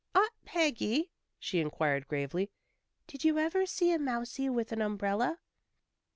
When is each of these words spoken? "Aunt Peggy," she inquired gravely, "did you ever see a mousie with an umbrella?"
"Aunt 0.15 0.31
Peggy," 0.45 1.11
she 1.37 1.59
inquired 1.59 2.07
gravely, 2.07 2.49
"did 3.05 3.23
you 3.23 3.37
ever 3.37 3.67
see 3.67 3.91
a 3.91 3.99
mousie 3.99 4.49
with 4.49 4.71
an 4.71 4.81
umbrella?" 4.81 5.37